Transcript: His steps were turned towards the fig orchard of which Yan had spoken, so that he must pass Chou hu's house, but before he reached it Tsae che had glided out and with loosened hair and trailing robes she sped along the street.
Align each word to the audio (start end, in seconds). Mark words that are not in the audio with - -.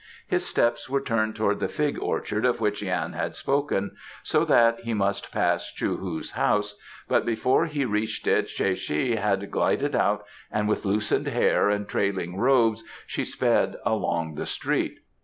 His 0.25 0.43
steps 0.47 0.89
were 0.89 0.99
turned 0.99 1.35
towards 1.35 1.59
the 1.59 1.67
fig 1.67 2.01
orchard 2.01 2.43
of 2.43 2.59
which 2.59 2.81
Yan 2.81 3.13
had 3.13 3.35
spoken, 3.35 3.95
so 4.23 4.43
that 4.45 4.79
he 4.79 4.95
must 4.95 5.31
pass 5.31 5.71
Chou 5.71 5.97
hu's 5.97 6.31
house, 6.31 6.75
but 7.07 7.23
before 7.23 7.67
he 7.67 7.85
reached 7.85 8.25
it 8.25 8.47
Tsae 8.47 8.75
che 8.75 9.15
had 9.17 9.51
glided 9.51 9.93
out 9.95 10.25
and 10.51 10.67
with 10.67 10.85
loosened 10.85 11.27
hair 11.27 11.69
and 11.69 11.87
trailing 11.87 12.37
robes 12.39 12.83
she 13.05 13.23
sped 13.23 13.75
along 13.85 14.33
the 14.33 14.47
street. 14.47 15.01